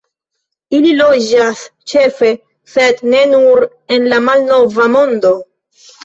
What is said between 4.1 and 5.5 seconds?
la Malnova Mondo.